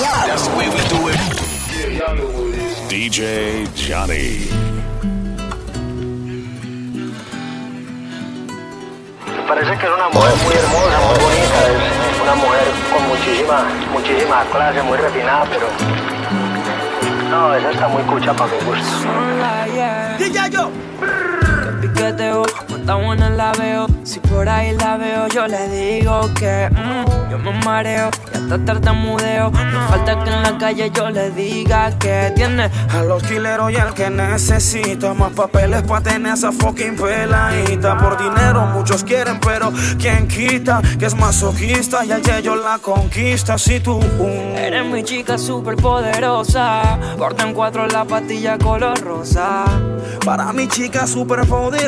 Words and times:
That's 0.00 0.48
the 0.48 0.56
way 0.56 0.68
we 0.68 0.80
do 0.88 1.08
it. 1.12 1.20
DJ 2.88 3.68
Johnny. 3.76 4.48
Parece 9.46 9.76
que 9.78 9.86
es 9.86 9.92
una 9.92 10.08
mujer 10.08 10.34
muy 10.44 10.54
hermosa, 10.54 10.98
muy 11.06 11.18
bonita, 11.20 11.58
es 12.08 12.20
una 12.22 12.34
mujer 12.36 12.66
con 12.90 13.08
muchísima, 13.08 13.64
muchísima 13.92 14.44
clase, 14.52 14.82
muy 14.82 14.96
refinada, 14.96 15.44
pero 15.50 15.66
no, 17.30 17.54
esa 17.54 17.70
está 17.70 17.88
muy 17.88 18.02
cucha 18.04 18.32
para 18.32 18.50
mi 18.52 18.58
gusto. 18.64 18.84
Que 20.18 20.30
piqueteo, 21.92 22.42
cuánta 22.68 22.94
buena 22.94 23.30
la 23.30 23.52
veo. 23.52 23.86
Si 24.04 24.20
por 24.20 24.48
ahí 24.48 24.76
la 24.76 24.96
veo, 24.96 25.28
yo 25.28 25.46
le 25.46 25.68
digo 25.68 26.22
que 26.34 26.68
mm, 26.70 27.30
yo 27.30 27.38
me 27.38 27.52
mareo 27.64 28.10
y 28.32 28.36
hasta 28.36 28.64
tartamudeo. 28.64 29.50
No 29.50 29.88
falta 29.88 30.22
que 30.24 30.30
en 30.30 30.42
la 30.42 30.58
calle 30.58 30.90
yo 30.92 31.10
le 31.10 31.30
diga 31.30 31.96
que 31.98 32.32
tiene 32.34 32.70
A 32.90 33.02
los 33.04 33.22
y 33.30 33.36
el 33.36 33.94
que 33.94 34.10
necesita 34.10 35.14
más 35.14 35.32
papeles 35.32 35.82
para 35.82 36.02
tener 36.02 36.34
esa 36.34 36.52
fucking 36.52 36.96
peladita. 36.96 37.96
Por 37.98 38.18
dinero 38.18 38.66
muchos 38.66 39.04
quieren, 39.04 39.38
pero 39.40 39.72
¿quién 39.98 40.26
quita? 40.26 40.82
Que 40.98 41.06
es 41.06 41.14
masoquista 41.14 42.04
y 42.04 42.12
el 42.12 42.42
yo 42.42 42.56
la 42.56 42.78
conquista. 42.78 43.58
Si 43.58 43.80
tú 43.80 44.00
Eres 44.56 44.86
mi 44.86 45.02
chica 45.02 45.38
super 45.38 45.76
poderosa. 45.76 46.98
Corta 47.16 47.46
en 47.46 47.54
cuatro 47.54 47.86
la 47.86 48.04
pastilla 48.04 48.58
color 48.58 49.00
rosa. 49.00 49.64
Para 50.24 50.52
mi 50.52 50.68
chica 50.68 51.06
super 51.06 51.46
poderosa, 51.46 51.79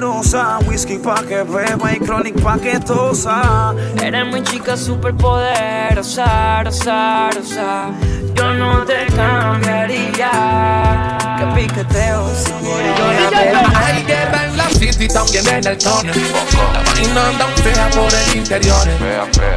whisky 0.66 0.98
pa' 0.98 1.22
que 1.22 1.42
beba 1.44 1.92
y 1.92 1.98
chronic 1.98 2.40
pa' 2.42 2.58
que 2.58 2.78
tosa. 2.80 3.74
Eres 4.02 4.26
mi 4.32 4.42
chica 4.42 4.76
super 4.76 5.14
poderosa, 5.14 6.62
rosa, 6.64 7.30
rosa. 7.34 7.90
Yo 8.34 8.54
no 8.54 8.84
te 8.84 9.06
cambiaría. 9.14 10.30
Que. 11.54 11.62
Hay 13.74 14.06
en 14.44 14.56
la 14.56 14.70
city, 14.70 15.06
también 15.06 15.46
en 15.48 15.66
el 15.66 15.78
túnel. 15.78 16.14
La 16.72 16.82
vaina 16.82 17.28
anda 17.28 17.46
fea 17.62 17.90
por 17.90 18.12
el 18.12 18.36
interior. 18.36 18.88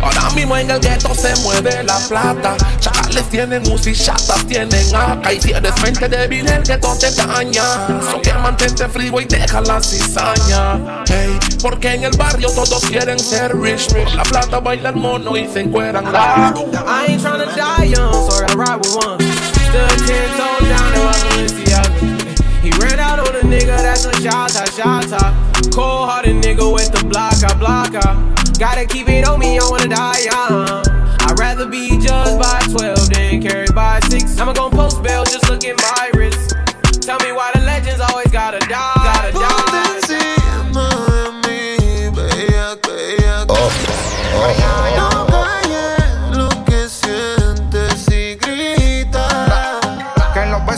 Ahora 0.02 0.30
mismo 0.32 0.58
en 0.58 0.72
el 0.72 0.80
gueto 0.80 1.16
se 1.16 1.34
mueve 1.38 1.84
la 1.84 1.98
plata. 2.08 2.58
Chacales 2.80 3.24
tienen 3.30 3.64
UCI, 3.72 3.94
chatas 3.94 4.46
tienen 4.46 4.94
acá. 4.94 5.32
Y 5.32 5.40
si 5.40 5.52
eres 5.52 5.74
mente 5.82 6.10
débil, 6.10 6.48
el 6.48 6.64
gueto 6.64 6.98
te 7.00 7.12
daña. 7.12 7.64
So 8.12 8.22
que 8.22 8.34
mantente 8.34 8.90
frío 8.90 9.22
y 9.22 9.26
deja 9.26 9.62
la 9.62 9.82
cizaña. 9.82 11.04
Hey, 11.08 11.40
porque 11.62 11.94
en 11.94 12.04
el 12.04 12.18
barrio 12.18 12.50
todos 12.52 12.84
quieren 12.86 13.20
ser 13.20 13.56
rich. 13.58 13.94
Por 13.94 14.14
la 14.14 14.24
plata 14.24 14.59
bailan 14.59 15.00
mono 15.00 15.38
y 15.38 15.48
se 15.48 15.62
encueran. 15.62 16.06
I 16.06 17.06
ain't 17.08 17.22
tryna 17.22 17.46
die 17.56 17.86
young, 17.86 18.14
so 18.14 18.44
I 18.44 18.54
ride 18.54 18.80
with 18.80 18.96
one. 18.96 19.55
Stood 19.76 20.08
ten 20.08 20.30
toes 20.40 20.70
down 20.70 20.94
and 20.94 21.04
was 21.04 21.23
Balenciaga. 21.28 22.64
He 22.64 22.72
ran 22.80 22.98
out 22.98 23.20
on 23.20 23.36
a 23.36 23.42
nigga, 23.42 23.76
that's 23.76 24.06
a 24.06 24.22
shot 24.22 24.52
top, 24.52 24.70
shot. 24.72 25.36
Cold 25.73 26.08
hearted 26.08 26.38
nigga 26.38 26.74
with 26.74 26.94
the 26.94 27.03
block, 27.03 27.44
I 27.44 27.53
block 27.59 27.94
out. 27.94 28.16
Gotta 28.58 28.86
keep 28.86 29.09
it 29.09 29.28
on 29.28 29.38
me, 29.38 29.59
I 29.59 29.68
wanna 29.69 29.90
die 29.90 30.31
young. 30.31 30.88
I'd 31.28 31.38
rather 31.38 31.68
be 31.68 32.00
judged 32.00 32.40
by 32.40 32.62
12 32.72 33.09
than 33.09 33.41
carried 33.41 33.75
by 33.75 34.00
6. 34.08 34.40
I'ma 34.40 34.53
gon' 34.53 34.72
post 34.72 35.03
bail, 35.03 35.25
just 35.25 35.50
look 35.50 35.66
at 35.66 35.75
my 35.75 36.09
wrist. 36.13 36.56
Tell 37.02 37.19
me 37.19 37.34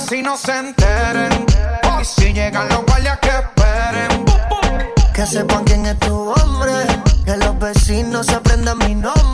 Los 0.08 0.12
vecinos 0.12 0.40
se 0.40 0.58
enteren. 0.58 1.46
Y 2.00 2.06
si 2.06 2.32
llegan 2.32 2.70
los 2.70 2.86
guardias 2.86 3.20
que 3.20 3.28
esperen. 3.28 4.26
Que 5.14 5.26
sepan 5.26 5.66
quién 5.66 5.86
es 5.86 6.00
tu 6.00 6.32
hombre. 6.32 6.72
Que 7.26 7.36
los 7.36 7.60
vecinos 7.60 8.30
aprendan 8.30 8.78
mi 8.78 8.96
nombre. 8.96 9.27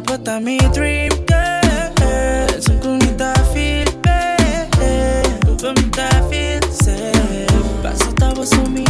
Hasta 0.00 0.12
bota 0.16 0.40
mi 0.40 0.56
dream 0.72 1.10
comita 2.80 3.34
feel 3.52 3.86
bad 4.02 4.70
comita 5.60 6.08
feel 6.30 6.62
safe 6.72 7.46
Paso 7.82 8.08
estaba 8.08 8.44
mi 8.70 8.84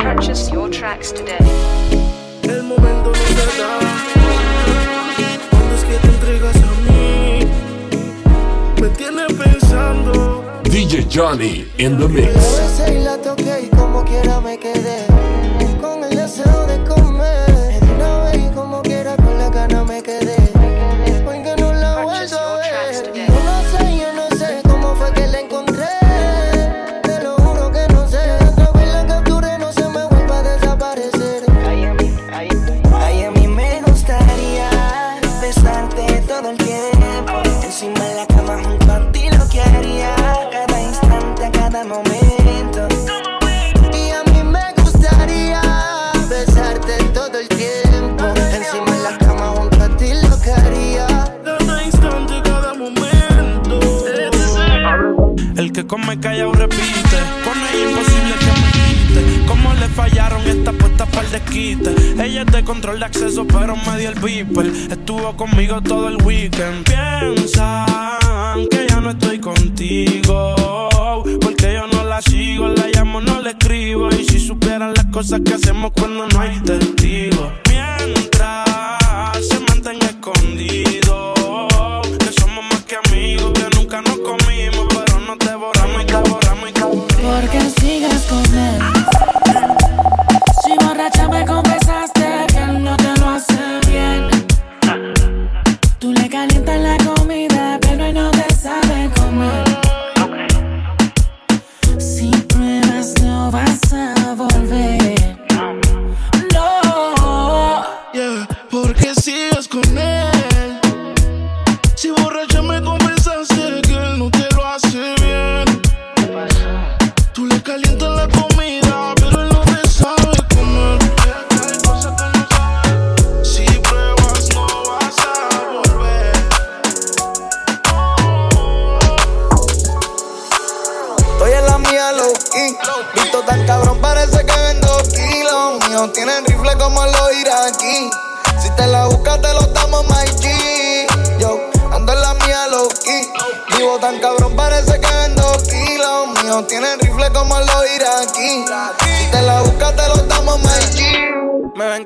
Purchase 0.00 0.50
your 0.50 0.70
tracks 0.70 1.12
today. 1.12 1.36
El 2.42 2.62
momento 2.62 3.10
no 3.10 3.14
se 3.14 3.58
da. 3.58 3.78
Cuando 5.50 5.74
es 5.74 5.84
que 5.84 5.96
te 5.98 6.08
entregas 6.08 6.56
a 6.56 6.72
mí, 6.86 7.46
me 8.80 8.88
pensando. 9.34 10.44
DJ 10.64 11.06
Johnny 11.10 11.66
in 11.78 11.98
the 11.98 12.08
mix. 12.08 12.32
besé 12.34 12.94
y 12.94 13.04
la 13.04 13.18
toqué 13.18 13.64
y 13.64 13.76
como 13.76 14.04
quiera 14.04 14.40
me 14.40 14.58
quedé 14.58 14.85
come 55.86 56.18
callado 56.18 56.52
repite. 56.52 57.18
Con 57.44 57.56
ella 57.58 57.90
imposible 57.90 58.34
que 58.40 58.46
me 58.60 58.70
quite. 58.72 59.46
Como 59.46 59.74
le 59.74 59.88
fallaron 59.88 60.46
esta 60.46 60.72
puesta 60.72 61.06
para 61.06 61.26
el 61.26 61.32
desquite. 61.32 61.94
Ella 62.22 62.44
te 62.44 62.64
control 62.64 62.98
de 62.98 63.04
acceso, 63.06 63.46
pero 63.46 63.76
me 63.76 63.98
dio 63.98 64.10
el 64.10 64.18
viper. 64.18 64.66
Estuvo 64.66 65.36
conmigo 65.36 65.80
todo 65.82 66.08
el 66.08 66.22
weekend. 66.22 66.84
Piensan 66.84 68.66
que 68.70 68.86
ya 68.88 69.00
no 69.00 69.10
estoy 69.10 69.38
contigo. 69.38 70.88
Porque 71.40 71.74
yo 71.74 71.86
no 71.86 72.04
la 72.04 72.20
sigo, 72.22 72.68
la 72.68 72.88
llamo, 72.88 73.20
no 73.20 73.40
le 73.40 73.50
escribo. 73.50 74.08
Y 74.10 74.24
si 74.24 74.40
supieran 74.40 74.94
las 74.94 75.06
cosas 75.06 75.40
que 75.44 75.54
hacemos 75.54 75.92
cuando 75.92 76.26
no 76.26 76.40
hay 76.40 76.60
testigos. 76.60 77.65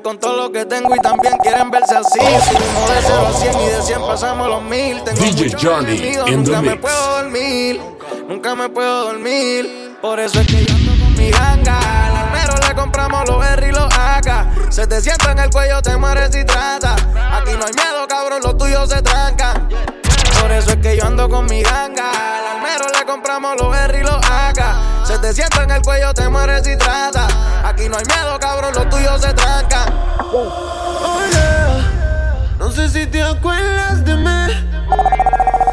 Me 0.01 0.03
con 0.03 0.17
todo 0.17 0.35
lo 0.35 0.51
que 0.51 0.65
tengo 0.65 0.95
y 0.95 0.99
también 0.99 1.37
quieren 1.43 1.69
verse 1.69 1.95
así. 1.95 2.19
Subimos 2.19 2.89
de 2.89 3.01
0 3.01 3.27
a 3.27 3.33
100 3.33 3.59
y 3.59 3.65
de 3.67 3.81
100 3.83 4.01
pasamos 4.01 4.47
los 4.47 4.63
mil. 4.63 5.03
Tengo 5.03 5.21
DJ 5.21 5.43
muchos 5.43 5.63
Johnny 5.63 5.97
enemigos, 5.97 6.29
in 6.29 6.43
the 6.43 6.51
nunca 6.51 6.61
me 6.61 6.69
mix. 6.69 6.81
puedo 6.81 7.11
dormir. 7.11 7.81
Nunca 8.27 8.55
me 8.55 8.69
puedo 8.69 9.03
dormir. 9.05 9.97
Por 10.01 10.19
eso 10.19 10.39
es 10.39 10.47
que 10.47 10.65
yo 10.65 10.73
ando 10.73 11.03
con 11.03 11.13
mi 11.15 11.29
ganga. 11.29 12.07
Al 12.07 12.15
almero 12.15 12.53
le 12.67 12.73
compramos 12.73 13.29
los 13.29 13.45
R 13.45 13.67
y 13.67 13.71
los 13.71 13.93
AK. 13.93 14.71
Se 14.71 14.87
te 14.87 15.01
sienta 15.01 15.33
en 15.33 15.39
el 15.39 15.49
cuello, 15.51 15.81
te 15.81 15.95
mueres 15.97 16.35
y 16.35 16.45
trata. 16.45 16.93
Aquí 16.93 17.51
no 17.57 17.65
hay 17.65 17.73
miedo, 17.73 18.07
cabrón, 18.07 18.41
los 18.43 18.57
tuyos 18.57 18.89
se 18.89 19.01
trancan. 19.03 19.69
Por 20.41 20.51
eso 20.51 20.71
es 20.71 20.77
que 20.77 20.97
yo 20.97 21.05
ando 21.05 21.29
con 21.29 21.45
mi 21.45 21.61
ganga. 21.61 22.09
Al 22.37 22.57
almero 22.57 22.85
le 22.97 23.05
compramos 23.05 23.55
los 23.59 23.75
R 23.75 23.99
y 23.99 24.03
los 24.03 24.17
AK. 24.25 24.90
Se 25.11 25.19
te 25.19 25.33
sienta 25.33 25.63
en 25.63 25.71
el 25.71 25.81
cuello, 25.81 26.13
te 26.13 26.29
mueres 26.29 26.65
y 26.65 26.77
trata. 26.77 27.27
Aquí 27.65 27.89
no 27.89 27.97
hay 27.97 28.05
miedo, 28.05 28.39
cabrón, 28.39 28.73
los 28.73 28.89
tuyos 28.89 29.19
se 29.19 29.33
trancan. 29.33 29.93
Hola, 30.31 31.83
no 32.57 32.71
sé 32.71 32.87
si 32.87 33.05
te 33.07 33.21
acuerdas 33.21 34.05
de 34.05 34.15
mí. 34.15 34.47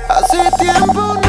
Hace 0.08 0.50
tiempo 0.58 1.20
no 1.22 1.27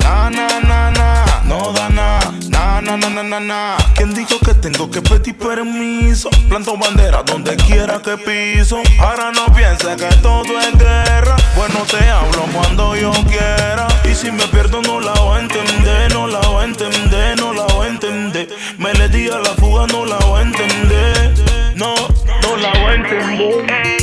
na, 0.00 0.30
na 0.30 0.60
na 0.60 0.90
na 0.90 1.24
no 1.46 1.72
da 1.72 1.88
na, 1.88 2.18
na 2.48 2.80
na 2.80 2.96
na 2.96 3.22
na 3.22 3.40
na. 3.40 3.76
¿Quién 3.94 4.14
dijo 4.14 4.38
que 4.40 4.54
tengo 4.54 4.90
que 4.90 5.00
pedir 5.02 5.36
permiso? 5.36 6.30
Planto 6.48 6.76
bandera 6.76 7.22
donde 7.22 7.56
quiera 7.56 8.00
que 8.00 8.16
piso. 8.16 8.82
Ahora 8.98 9.30
no 9.32 9.46
pienses 9.54 9.96
que 9.96 10.14
todo 10.16 10.58
es 10.60 10.78
guerra. 10.78 11.36
Bueno, 11.56 11.84
te 11.90 12.08
hablo 12.08 12.44
cuando 12.52 12.96
yo 12.96 13.12
quiera. 13.28 13.86
Y 14.10 14.14
si 14.14 14.30
me 14.30 14.46
pierdo, 14.48 14.82
no 14.82 15.00
la 15.00 15.12
voy 15.12 15.38
a 15.38 15.40
entender, 15.40 16.12
no 16.12 16.26
la 16.26 16.40
voy 16.40 16.62
a 16.62 16.64
entender, 16.64 17.40
no 17.40 17.52
la 17.52 17.64
voy 17.64 17.86
a 17.86 17.90
entender. 17.90 18.48
Me 18.78 18.92
le 18.94 19.08
di 19.08 19.28
a 19.28 19.38
la 19.38 19.50
fuga, 19.60 19.86
no 19.86 20.04
la 20.04 20.16
voy 20.18 20.40
a 20.40 20.42
entender. 20.42 21.34
No, 21.76 21.94
no 22.42 22.56
la 22.56 22.70
voy 22.70 22.90
a 22.90 22.94
entender. 22.94 23.96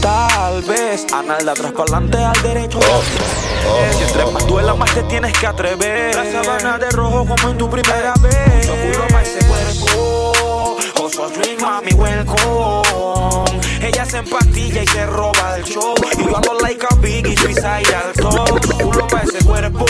Tal 0.00 0.62
vez 0.62 1.06
Analda 1.12 1.52
atrás 1.52 1.72
pa'lante 1.72 2.16
al 2.16 2.42
derecho 2.42 2.80
Si 3.96 4.02
entre 4.02 4.26
más 4.26 4.46
duela 4.46 4.74
más 4.74 4.92
te 4.94 5.02
tienes 5.04 5.32
que 5.38 5.46
atrever. 5.46 6.14
La 6.14 6.24
sabana 6.32 6.78
de 6.78 6.90
rojo 6.90 7.26
como 7.26 7.48
en 7.50 7.58
tu 7.58 7.68
primera 7.70 8.14
vez. 8.20 8.66
Yo 8.66 8.74
juro 8.74 9.08
pa' 9.08 9.22
ese 9.22 9.38
cuerpo. 9.46 10.76
Oso 11.02 11.28
drink 11.30 11.60
mami 11.60 11.92
welcome. 11.92 13.60
Ella 13.82 14.04
se 14.04 14.18
empastilla 14.18 14.82
y 14.82 14.86
se 14.86 15.06
roba 15.06 15.56
el 15.56 15.64
show. 15.64 15.94
Y 16.18 16.24
yo 16.24 16.36
ando 16.36 16.54
like 16.60 16.86
a 16.88 16.94
biggie 16.96 17.36
suicidal 17.36 18.12
top. 18.14 18.82
Juro 18.82 19.06
pa' 19.08 19.22
ese 19.22 19.44
cuerpo. 19.44 19.84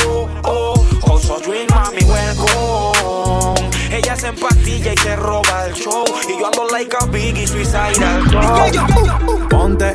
Oh, 0.44 0.74
Oso 1.10 1.38
drink 1.40 1.70
mami 1.70 2.02
welcome. 2.04 3.70
Ella 3.92 4.16
se 4.16 4.28
empastilla 4.28 4.92
y 4.92 4.96
se 4.96 5.16
roba 5.16 5.66
el 5.66 5.74
show. 5.74 6.04
Y 6.28 6.38
yo 6.38 6.46
ando 6.46 6.66
like 6.70 6.96
a 6.98 7.06
biggie 7.06 7.46
suicidal 7.46 7.92
top. 8.30 9.48
Ponte 9.48 9.94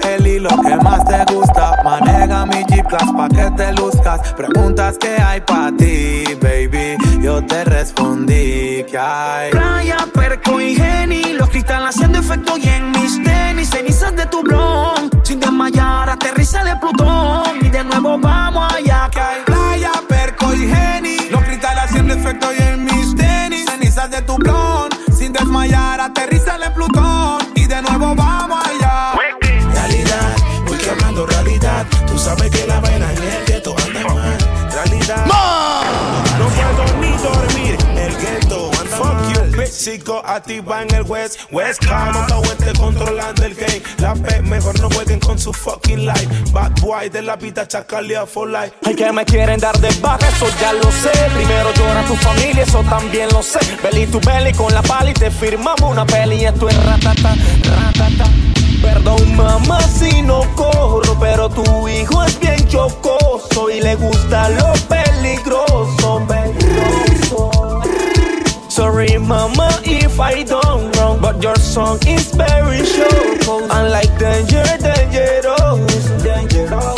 G-Class 2.96 3.12
pa' 3.14 3.30
que 3.30 3.52
te 3.52 3.74
luzcas. 3.74 4.34
Preguntas 4.34 4.98
que 4.98 5.22
hay 5.22 5.42
pa' 5.42 5.72
ti, 5.78 6.24
baby. 6.42 6.98
Yo 7.22 7.46
te 7.46 7.66
respondí 7.66 8.84
que 8.90 8.98
hay. 8.98 9.52
Playa, 9.52 9.98
perco 10.14 10.62
y 10.62 10.76
geni 10.76 11.34
Los 11.34 11.50
cristales 11.50 11.90
haciendo 11.90 12.20
efecto 12.20 12.58
y 12.58 12.68
en 12.68 12.92
mis 12.92 13.24
tenis 13.24 13.70
Cenizas 13.70 14.16
de 14.16 14.26
tu 14.28 14.44
blon 14.44 15.10
Sin 15.24 15.40
desmayar, 15.40 16.10
aterriza 16.10 16.64
de 16.64 16.76
Plutón 16.76 17.58
Y 17.62 17.70
de 17.70 17.84
nuevo 17.84 18.18
vamos 18.20 18.72
allá 18.74 19.10
que 19.12 19.20
hay 19.20 19.42
Playa, 19.44 19.92
perco 20.08 20.54
y 20.54 20.68
geni. 20.68 21.30
Los 21.32 21.44
cristales 21.44 21.84
haciendo 21.86 22.14
efecto 22.14 22.54
y 22.54 22.62
en 22.62 22.86
mis 22.86 23.16
tenis. 23.16 23.66
Cenizas 23.66 24.12
de 24.12 24.22
tu 24.22 24.38
blon. 24.38 24.90
Sin 25.18 25.34
desmayar, 25.34 26.00
aterriza 26.00 26.58
en 26.64 26.74
Plutón. 26.74 27.40
Y 27.56 27.66
de 27.66 27.82
nuevo 27.82 28.16
vamos 28.16 28.64
allá. 28.66 29.14
Realidad, 29.74 30.36
voy 30.66 30.78
quemando 30.78 31.26
realidad 31.26 31.86
Tú 32.08 32.18
sabes 32.18 32.50
que 32.50 32.66
la 32.66 32.75
Sigo 39.86 40.20
activa 40.26 40.82
en 40.82 40.96
el 40.96 41.04
West 41.04 41.42
West 41.52 41.86
Coast 41.86 42.12
Monta 42.12 42.42
este 42.42 42.74
controlando 42.74 43.46
el 43.46 43.54
game 43.54 43.84
La 44.00 44.16
P 44.16 44.42
mejor 44.42 44.80
no 44.80 44.90
jueguen 44.90 45.20
con 45.20 45.38
su 45.38 45.54
fucking 45.54 46.08
life 46.08 46.28
Bad 46.52 46.72
boy 46.82 47.08
de 47.10 47.22
la 47.22 47.36
vida 47.36 47.68
chacalea 47.68 48.26
for 48.26 48.50
life 48.50 48.74
Hay 48.84 48.96
que 48.96 49.12
me 49.12 49.24
quieren 49.26 49.60
dar 49.60 49.78
de 49.80 49.90
baja, 50.02 50.28
eso 50.28 50.48
ya 50.60 50.74
lo 50.74 50.92
sé. 50.92 51.12
Primero 51.36 51.72
llora 51.76 52.04
tu 52.08 52.16
familia, 52.16 52.64
eso 52.64 52.82
también 52.90 53.30
lo 53.32 53.44
sé. 53.44 53.60
Belly 53.84 54.08
tu 54.08 54.20
belly 54.22 54.54
con 54.54 54.74
la 54.74 54.82
pala 54.82 55.12
y 55.12 55.14
te 55.14 55.30
firmamos 55.30 55.84
una 55.84 56.04
peli. 56.04 56.46
Esto 56.46 56.68
es 56.68 56.84
ratata, 56.84 57.36
ratata. 57.64 58.26
Perdón 58.82 59.36
mamá 59.36 59.80
si 59.84 60.24
no 60.24 60.42
corro, 60.56 61.16
pero 61.20 61.48
tu 61.48 61.88
hijo 61.88 62.24
es 62.24 62.40
bien 62.40 62.68
chocoso 62.68 63.70
y 63.70 63.82
le 63.82 63.94
gusta 63.94 64.50
lo 64.50 64.74
peligroso, 64.90 66.26
peligroso. 66.28 67.66
Sorry 68.76 69.18
mama 69.18 69.65
if 70.16 70.22
I 70.22 70.44
done 70.44 70.92
wrong, 70.94 71.20
but 71.20 71.44
your 71.44 71.56
song 71.58 72.00
is 72.08 72.32
very 72.32 72.86
short. 72.86 73.70
Unlike 73.70 74.18
danger, 74.18 74.64
dangerous, 74.80 75.46
oh. 75.60 75.86
dangerous. 76.24 76.72
Oh. 76.72 76.95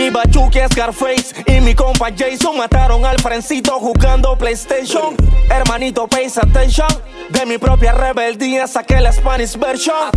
Mi 0.00 0.08
Bachuki 0.08 0.60
Scarface 0.72 1.34
y 1.46 1.60
mi 1.60 1.74
compa 1.74 2.08
Jason 2.16 2.56
mataron 2.56 3.04
al 3.04 3.20
frencito 3.20 3.72
jugando 3.72 4.34
PlayStation. 4.34 5.14
Hermanito, 5.50 6.08
pays 6.08 6.38
attention. 6.38 6.88
De 7.28 7.44
mi 7.44 7.58
propia 7.58 7.92
rebeldía 7.92 8.66
saqué 8.66 8.98
la 8.98 9.12
Spanish 9.12 9.58
version. 9.58 10.08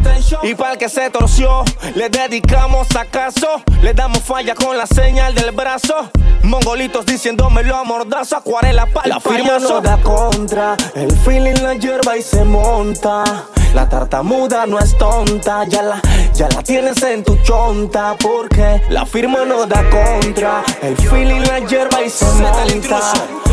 Y 0.42 0.56
para 0.56 0.72
el 0.72 0.78
que 0.78 0.88
se 0.88 1.10
torció, 1.10 1.66
le 1.96 2.08
dedicamos 2.08 2.96
acaso. 2.96 3.62
Le 3.82 3.94
damos 3.94 4.20
falla 4.20 4.56
con 4.56 4.78
la 4.78 4.88
señal 4.88 5.36
del 5.36 5.52
brazo. 5.52 6.10
Mongolitos 6.44 7.06
diciéndomelo 7.06 7.76
a 7.76 7.84
mordazo, 7.84 8.38
acuarela 8.38 8.86
para 8.86 9.08
La 9.10 9.20
firma 9.20 9.60
no 9.60 9.82
da 9.82 9.98
contra, 9.98 10.76
el 10.94 11.12
feeling 11.20 11.62
la 11.62 11.74
hierba 11.74 12.18
y 12.18 12.22
se 12.22 12.46
monta. 12.46 13.24
La 13.74 13.90
tartamuda 13.90 14.68
no 14.68 14.78
es 14.78 14.96
tonta, 14.98 15.64
ya 15.68 15.82
la, 15.82 16.02
ya 16.36 16.48
la 16.50 16.62
tienes 16.62 17.02
en 17.02 17.24
tu 17.24 17.38
chonta. 17.38 18.16
Porque 18.22 18.82
la 18.90 19.04
firma 19.06 19.46
no 19.46 19.66
da 19.66 19.73
contra, 19.90 20.64
el 20.82 20.96
feeling 20.98 21.42
la 21.42 21.60
hierba 21.60 22.04
y 22.04 22.10
se 22.10 22.26
monta. 22.26 22.66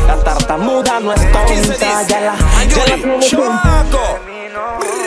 La 0.07 0.17
tartamuda 0.25 1.01
no 1.01 1.13
es 1.13 1.21
tonta, 1.33 2.03
ya 2.09 2.21
la, 2.21 2.35
ya 2.69 2.87
la 2.87 2.97
tienes 2.97 3.33
en 3.33 5.00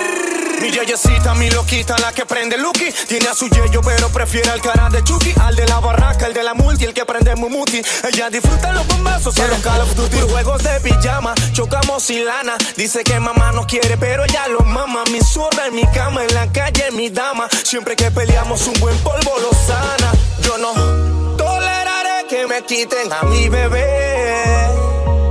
Mi 0.63 0.71
yeyecita, 0.71 1.33
mi 1.33 1.49
loquita, 1.49 1.97
la 1.97 2.13
que 2.13 2.25
prende 2.25 2.57
Lucky. 2.57 2.89
Tiene 3.09 3.27
a 3.27 3.33
su 3.33 3.49
yeyo, 3.49 3.81
pero 3.81 4.07
prefiere 4.07 4.49
al 4.49 4.61
cara 4.61 4.87
de 4.89 5.03
Chucky. 5.03 5.33
Al 5.41 5.57
de 5.57 5.67
la 5.67 5.81
barraca, 5.81 6.25
el 6.25 6.33
de 6.33 6.41
la 6.41 6.53
multi, 6.53 6.85
el 6.85 6.93
que 6.93 7.03
prende 7.03 7.35
Mumuti. 7.35 7.81
Ella 8.07 8.29
disfruta 8.29 8.71
los 8.71 8.87
bombazos 8.87 9.37
a 9.39 9.47
los 9.47 9.59
Call 9.59 9.81
of 9.81 9.93
Duty. 9.93 10.21
Juegos 10.21 10.63
de 10.63 10.79
pijama, 10.79 11.33
chocamos 11.51 12.09
y 12.11 12.23
lana. 12.23 12.55
Dice 12.77 13.03
que 13.03 13.19
mamá 13.19 13.51
no 13.51 13.67
quiere, 13.67 13.97
pero 13.97 14.23
ella 14.23 14.47
lo 14.47 14.61
mama. 14.61 15.03
Mi 15.11 15.19
zurda 15.19 15.67
en 15.67 15.75
mi 15.75 15.85
cama, 15.87 16.23
en 16.23 16.33
la 16.33 16.49
calle, 16.49 16.91
mi 16.91 17.09
dama. 17.09 17.49
Siempre 17.63 17.97
que 17.97 18.09
peleamos, 18.09 18.65
un 18.65 18.79
buen 18.79 18.97
polvo 18.99 19.33
lo 19.41 19.51
sana. 19.67 20.13
Yo 20.43 20.57
no 20.59 21.35
toleraré 21.35 22.25
que 22.29 22.47
me 22.47 22.63
quiten 22.63 23.11
a 23.11 23.23
mi 23.23 23.49
bebé. 23.49 24.69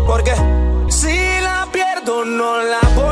Porque 0.06 0.34
si 0.90 1.40
la 1.40 1.66
pierdo, 1.72 2.22
no 2.22 2.60
la 2.60 2.80
tener. 2.80 3.12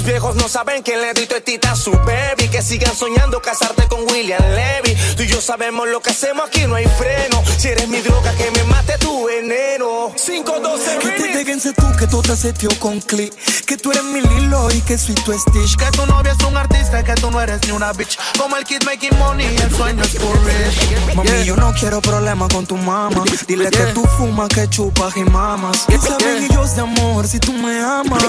Tus 0.00 0.08
viejos 0.08 0.34
no 0.36 0.48
saben 0.48 0.82
que 0.82 0.96
le 0.96 1.12
doy 1.12 1.26
teta 1.26 1.72
a 1.72 1.76
su 1.76 1.90
baby. 1.90 2.48
Que 2.48 2.62
sigan 2.62 2.96
soñando 2.96 3.42
casarte 3.42 3.86
con 3.86 4.00
William 4.10 4.40
Levy. 4.40 4.96
Tú 5.14 5.24
y 5.24 5.26
yo 5.26 5.42
sabemos 5.42 5.86
lo 5.88 6.00
que 6.00 6.08
hacemos 6.08 6.48
aquí, 6.48 6.66
no 6.66 6.76
hay 6.76 6.86
freno. 6.86 7.42
Si 7.58 7.68
eres 7.68 7.86
mi 7.86 8.00
droga, 8.00 8.32
que 8.32 8.50
me 8.50 8.64
mate 8.64 8.96
tu 8.96 9.26
veneno. 9.26 10.10
512 10.16 10.98
Que 11.00 11.10
te 11.10 11.28
déjense 11.36 11.74
tú 11.74 11.84
que 11.98 12.06
tú 12.06 12.22
te 12.22 12.34
seteo 12.34 12.70
con 12.78 12.98
click. 13.02 13.34
Que 13.66 13.76
tú 13.76 13.90
eres 13.90 14.04
mi 14.04 14.22
Lilo 14.22 14.70
y 14.70 14.80
que 14.80 14.96
soy 14.96 15.14
tu 15.16 15.38
Stitch. 15.38 15.76
Que 15.76 15.90
tu 15.90 16.06
novia 16.06 16.32
es 16.32 16.46
un 16.46 16.56
artista, 16.56 17.04
que 17.04 17.14
tú 17.16 17.30
no 17.30 17.38
eres 17.38 17.60
ni 17.66 17.72
una 17.72 17.92
bitch. 17.92 18.18
Como 18.38 18.56
el 18.56 18.64
kid 18.64 18.82
making 18.86 19.18
money, 19.18 19.54
el 19.54 19.70
sueño 19.76 20.02
es 20.02 20.14
por 20.14 20.34
rich. 20.46 21.14
Mami, 21.14 21.44
yo 21.44 21.56
no 21.56 21.74
quiero 21.78 22.00
problemas 22.00 22.48
con 22.48 22.66
tu 22.66 22.76
mamá 22.76 23.22
Dile 23.46 23.68
que 23.68 23.84
tú 23.92 24.02
fumas, 24.16 24.48
que 24.48 24.66
chupas 24.70 25.14
y 25.18 25.24
mamas. 25.24 25.86
Saben 26.00 26.44
ellos 26.44 26.74
de 26.74 26.80
amor 26.80 27.28
si 27.28 27.38
tú 27.38 27.52
me 27.52 27.78
amas. 27.80 28.24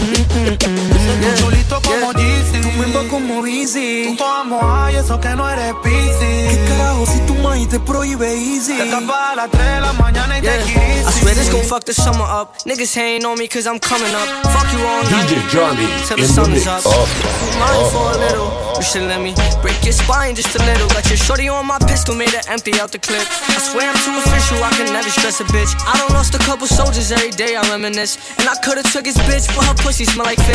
Mm, 0.00 0.50
mm, 0.50 0.61
Un 0.64 1.34
chulito 1.36 1.80
como 1.82 2.12
Jeezy. 2.12 2.60
Tu 2.60 2.68
bimbo 2.80 3.08
como 3.08 3.46
Easy 3.46 4.14
Tú 4.16 4.24
amo 4.24 4.60
ay, 4.62 4.94
ah, 4.96 5.00
eso 5.00 5.20
que 5.20 5.28
no 5.30 5.48
eres 5.48 5.74
busy. 5.74 6.48
¿Qué 6.50 6.64
carajo 6.68 7.06
si 7.06 7.18
tu 7.20 7.34
maíz 7.36 7.68
te 7.68 7.80
prohíbe 7.80 8.32
Easy? 8.32 8.76
Te 8.76 8.86
tapas 8.86 9.32
a 9.32 9.36
las 9.36 9.50
3 9.50 9.64
de 9.64 9.80
la 9.80 9.92
mañana 9.94 10.38
y 10.38 10.42
te 10.42 10.48
I 10.48 11.10
swear 11.10 11.34
this 11.34 11.50
gon' 11.50 11.64
fuck 11.64 11.84
the 11.84 11.92
summer 11.92 12.22
up. 12.22 12.54
Niggas 12.64 12.94
hating 12.94 13.24
on 13.24 13.38
me 13.38 13.48
cause 13.48 13.66
I'm 13.66 13.80
coming 13.80 14.14
up. 14.14 14.28
Fuck 14.52 14.72
you 14.72 14.86
all 14.86 15.02
night. 15.10 15.26
DJ 15.26 15.50
Johnny 15.50 15.86
Till 16.06 16.16
the 16.16 16.22
the 16.22 16.28
sun 16.28 16.52
is 16.52 16.66
up. 16.66 16.84
Mine 16.84 17.70
uh-huh. 17.70 17.90
for 17.90 18.06
a 18.14 18.18
little. 18.18 18.62
You 18.76 18.82
should 18.82 19.06
let 19.06 19.22
me 19.22 19.34
break 19.62 19.78
your 19.84 19.92
spine 19.92 20.34
just 20.34 20.54
a 20.54 20.62
little. 20.66 20.88
Got 20.88 21.06
your 21.06 21.16
shorty 21.16 21.48
on 21.48 21.66
my 21.66 21.78
pistol, 21.86 22.14
made 22.14 22.30
her 22.30 22.42
empty 22.48 22.74
out 22.80 22.90
the 22.90 22.98
clip. 22.98 23.22
I 23.48 23.58
swear 23.62 23.86
I'm 23.86 23.98
too 24.02 24.10
official, 24.18 24.58
I 24.58 24.70
can 24.74 24.92
never 24.92 25.08
stress 25.08 25.40
a 25.40 25.44
bitch. 25.44 25.70
I 25.86 25.96
done 25.98 26.10
lost 26.14 26.34
a 26.34 26.38
couple 26.38 26.66
soldiers 26.66 27.12
every 27.12 27.30
day, 27.30 27.54
I 27.54 27.62
reminisce. 27.70 28.18
And 28.38 28.48
I 28.48 28.54
could've 28.58 28.90
took 28.90 29.06
his 29.06 29.16
bitch, 29.28 29.46
but 29.54 29.64
her 29.66 29.74
pussy 29.86 30.04
smell 30.04 30.26
like 30.26 30.42
fish. 30.42 30.51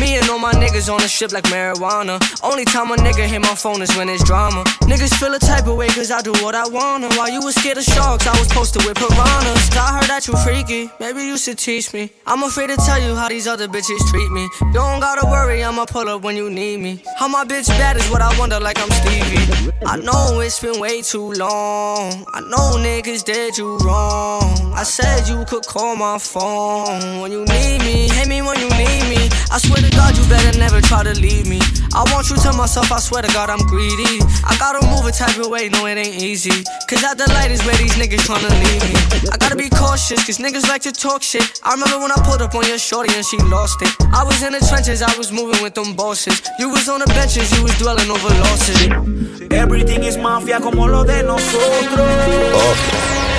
Me 0.00 0.16
and 0.18 0.28
all 0.28 0.38
my 0.40 0.52
niggas 0.52 0.92
on 0.92 1.00
the 1.00 1.08
strip 1.08 1.32
like 1.32 1.44
marijuana. 1.44 2.18
Only 2.42 2.64
time 2.64 2.90
a 2.90 2.96
nigga 2.96 3.26
hit 3.26 3.40
my 3.40 3.54
phone 3.54 3.80
is 3.80 3.94
when 3.96 4.08
it's 4.08 4.24
drama. 4.24 4.64
Niggas 4.90 5.14
feel 5.20 5.32
a 5.34 5.38
type 5.38 5.66
of 5.66 5.76
way 5.76 5.86
cause 5.88 6.10
I 6.10 6.20
do 6.20 6.32
what 6.42 6.54
I 6.54 6.66
wanna. 6.66 7.08
While 7.14 7.30
you 7.30 7.40
was 7.40 7.54
scared 7.54 7.78
of 7.78 7.84
sharks, 7.84 8.26
I 8.26 8.36
was 8.38 8.48
posted 8.48 8.84
with 8.84 8.96
piranhas. 8.96 9.70
I 9.76 9.94
heard 9.94 10.08
that 10.10 10.26
you 10.26 10.34
freaky, 10.38 10.90
maybe 10.98 11.22
you 11.22 11.38
should 11.38 11.58
teach 11.58 11.92
me. 11.92 12.10
I'm 12.26 12.42
afraid 12.42 12.68
to 12.68 12.76
tell 12.76 13.00
you 13.00 13.14
how 13.14 13.28
these 13.28 13.46
other 13.46 13.68
bitches 13.68 14.00
treat 14.10 14.30
me. 14.32 14.48
You 14.60 14.72
don't 14.72 15.00
gotta 15.00 15.26
worry, 15.26 15.62
I'ma 15.62 15.84
pull 15.84 16.08
up 16.08 16.22
when 16.22 16.36
you 16.36 16.50
need 16.50 16.80
me. 16.80 17.02
How 17.16 17.28
my 17.28 17.44
bitch 17.44 17.68
bad 17.68 17.96
is 17.96 18.08
what 18.10 18.20
I 18.20 18.36
wonder, 18.38 18.58
like 18.58 18.78
I'm 18.80 18.90
Stevie. 18.90 19.72
I 19.86 19.96
know 19.96 20.40
it's 20.40 20.58
been 20.58 20.80
way 20.80 21.02
too 21.02 21.32
long. 21.32 22.26
I 22.32 22.40
know 22.40 22.82
niggas 22.82 23.24
did 23.24 23.56
you 23.56 23.76
wrong. 23.78 24.72
I 24.74 24.82
said 24.82 25.28
you 25.28 25.44
could 25.44 25.66
call 25.66 25.94
my 25.94 26.18
phone 26.18 27.20
when 27.20 27.30
you 27.30 27.44
need 27.44 27.78
me. 27.82 28.08
Hit 28.08 28.26
me 28.26 28.42
when 28.42 28.58
you 28.58 28.68
need 28.70 29.04
me. 29.08 29.28
I 29.50 29.58
swear 29.58 29.80
to 29.82 29.90
God, 29.90 30.16
you 30.16 30.24
better 30.28 30.58
never 30.58 30.80
try 30.80 31.02
to 31.04 31.14
leave 31.20 31.46
me. 31.46 31.60
I 31.94 32.02
want 32.12 32.30
you 32.30 32.36
to 32.36 32.52
myself, 32.52 32.90
I 32.90 32.98
swear 32.98 33.22
to 33.22 33.32
God, 33.32 33.50
I'm 33.50 33.64
greedy. 33.66 34.20
I 34.44 34.56
gotta 34.58 34.84
move 34.86 35.06
a 35.06 35.12
type 35.12 35.38
of 35.38 35.48
way, 35.48 35.68
no, 35.68 35.86
it 35.86 35.96
ain't 35.96 36.22
easy. 36.22 36.64
Cause 36.88 37.04
at 37.04 37.18
the 37.18 37.26
light 37.34 37.50
is 37.50 37.64
where 37.64 37.76
these 37.76 37.94
niggas 37.94 38.26
tryna 38.26 38.50
leave 38.50 38.82
me. 38.88 38.94
I 39.30 39.36
gotta 39.36 39.56
be 39.56 39.68
cautious, 39.70 40.24
cause 40.26 40.38
niggas 40.38 40.68
like 40.68 40.82
to 40.82 40.92
talk 40.92 41.22
shit. 41.22 41.60
I 41.62 41.72
remember 41.72 41.98
when 41.98 42.10
I 42.10 42.18
pulled 42.24 42.42
up 42.42 42.54
on 42.54 42.66
your 42.66 42.78
shorty 42.78 43.14
and 43.14 43.24
she 43.24 43.38
lost 43.50 43.80
it. 43.82 43.90
I 44.12 44.24
was 44.24 44.42
in 44.42 44.52
the 44.52 44.60
trenches, 44.60 45.02
I 45.02 45.16
was 45.16 45.30
moving 45.30 45.62
with 45.62 45.74
them 45.74 45.94
bosses. 45.94 46.42
You 46.58 46.70
was 46.70 46.88
on 46.88 47.00
the 47.00 47.06
benches, 47.06 47.50
you 47.56 47.62
was 47.62 47.76
dwelling 47.78 48.10
over 48.10 48.28
losses. 48.28 49.44
Everything 49.52 50.02
is 50.02 50.16
mafia 50.16 50.58
como 50.60 50.86
lo 50.86 51.04
de 51.04 51.22
nosotros. 51.22 52.00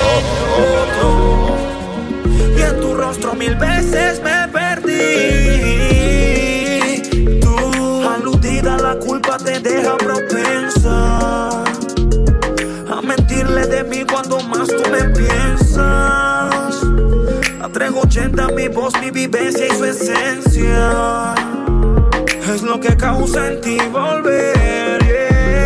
Oh, 0.08 0.22
oh, 0.58 1.02
oh. 1.02 2.56
Y 2.56 2.62
en 2.62 2.80
tu 2.80 2.94
rostro 2.94 3.34
mil 3.34 3.54
veces 3.56 4.20
me 4.22 4.48
perdí. 4.48 5.55
Te 9.38 9.60
deja 9.60 9.96
propensa 9.96 11.64
a 12.88 13.02
mentirle 13.02 13.66
de 13.66 13.84
mí 13.84 14.04
cuando 14.04 14.40
más 14.40 14.68
tú 14.68 14.82
me 14.90 15.04
piensas. 15.10 15.76
A 17.60 17.68
380 17.72 18.48
mi 18.48 18.68
voz, 18.68 18.94
mi 19.00 19.10
vivencia 19.10 19.66
y 19.66 19.70
su 19.70 19.84
esencia. 19.84 21.34
Es 22.52 22.62
lo 22.62 22.80
que 22.80 22.96
causa 22.96 23.48
en 23.48 23.60
ti 23.60 23.78
volver. 23.92 25.04
yeah. 25.04 25.56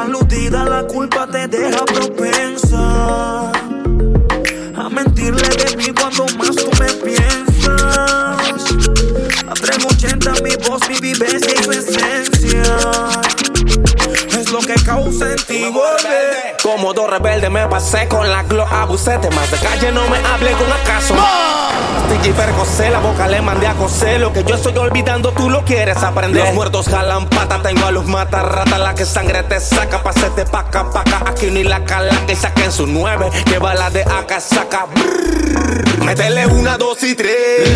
Aludida, 0.00 0.64
la 0.64 0.86
culpa 0.86 1.26
te 1.26 1.48
deja 1.48 1.84
propensa 1.84 3.50
a 4.76 4.88
mentirle 4.90 5.48
de 5.48 5.76
mí 5.76 5.92
cuando 5.92 6.24
más 6.38 6.56
tú 6.56 6.70
me 6.80 6.92
piensas. 7.04 7.44
A 9.46 9.52
380 9.52 10.32
mi 10.42 10.56
voz, 10.68 10.80
mi 10.88 10.98
vivencia 11.00 11.33
Como 16.74 16.92
dos 16.92 17.08
rebeldes 17.08 17.52
me 17.52 17.68
pasé 17.68 18.08
con 18.08 18.28
la 18.28 18.42
glo 18.42 18.66
abusé 18.66 19.16
Temas 19.18 19.48
de 19.48 19.58
calle 19.58 19.92
no 19.92 20.08
me 20.08 20.18
hable 20.18 20.50
con 20.54 20.72
acaso 20.72 21.14
Stigi 22.06 22.32
percocé, 22.32 22.90
la 22.90 22.98
boca 22.98 23.28
le 23.28 23.40
mandé 23.40 23.68
a 23.68 23.74
coser 23.74 24.18
Lo 24.18 24.32
que 24.32 24.42
yo 24.42 24.56
estoy 24.56 24.76
olvidando 24.78 25.30
tú 25.30 25.48
lo 25.48 25.64
quieres 25.64 25.98
aprender 25.98 26.46
Los 26.46 26.54
muertos 26.54 26.88
jalan 26.88 27.28
pata, 27.28 27.62
tengo 27.62 27.86
a 27.86 27.92
los 27.92 28.06
matarratas 28.06 28.80
La 28.80 28.92
que 28.92 29.06
sangre 29.06 29.44
te 29.44 29.60
saca, 29.60 30.02
pasete 30.02 30.46
paca 30.46 30.90
paca 30.90 31.22
Aquí 31.24 31.46
ni 31.46 31.62
la 31.62 31.84
cala 31.84 32.12
que 32.26 32.34
saquen 32.34 32.72
su 32.72 32.88
nueve 32.88 33.30
Que 33.44 33.58
bala 33.60 33.90
de 33.90 34.02
acá 34.02 34.40
saca 34.40 34.86
Brrr. 34.86 36.02
Métele 36.02 36.48
una, 36.48 36.76
dos 36.76 37.00
y 37.04 37.14
tres 37.14 37.70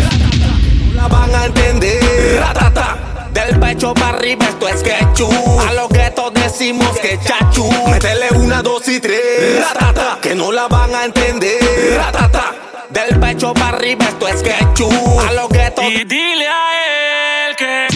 No 0.93 1.03
la 1.03 1.07
van 1.07 1.33
a 1.33 1.45
entender 1.45 2.37
Ratata. 2.41 2.97
Del 3.31 3.59
pecho 3.59 3.93
para 3.93 4.17
arriba 4.17 4.45
esto 4.45 4.67
es 4.67 4.83
quechú 4.83 5.29
A 5.65 5.71
los 5.71 5.87
decimos 6.33 6.97
que 6.99 7.19
chachu 7.19 7.69
Métele 7.89 8.29
una, 8.35 8.61
dos 8.61 8.87
y 8.87 8.99
tres 8.99 9.63
Ratata. 9.67 10.19
Que 10.21 10.35
no 10.35 10.51
la 10.51 10.67
van 10.67 10.93
a 10.95 11.05
entender 11.05 11.59
Ratata. 11.97 12.53
Del 12.89 13.19
pecho 13.19 13.53
para 13.53 13.77
arriba 13.77 14.05
esto 14.05 14.27
es 14.27 14.41
quechú 14.41 14.89
A 15.27 15.31
los 15.33 15.49
guetos 15.49 15.85
Y 15.85 16.03
dile 16.05 16.47
a 16.47 17.47
él 17.49 17.55
que 17.55 17.87